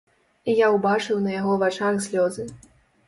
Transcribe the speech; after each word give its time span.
І 0.53 0.53
я 0.59 0.69
ўбачыў 0.75 1.21
на 1.25 1.35
яго 1.35 1.53
вачах 1.65 2.03
слёзы. 2.09 2.51